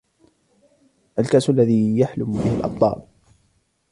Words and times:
الکاس 1.19 1.49
الذی 1.49 1.97
یحلم 1.99 2.31
به 2.31 2.51
الابطال. 2.53 3.01